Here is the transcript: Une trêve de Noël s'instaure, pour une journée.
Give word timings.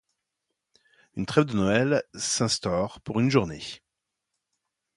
Une 1.15 1.27
trêve 1.27 1.45
de 1.45 1.53
Noël 1.55 2.03
s'instaure, 2.15 3.01
pour 3.01 3.19
une 3.19 3.29
journée. 3.29 3.83